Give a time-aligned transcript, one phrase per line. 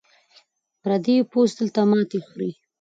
[0.81, 2.51] پردی پوځ دلته ماتې خوري.